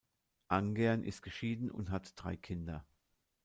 Angehrn 0.47 1.03
ist 1.03 1.21
geschieden 1.21 1.69
und 1.69 1.91
hat 1.91 2.13
drei 2.15 2.35
Kinder. 2.35 2.83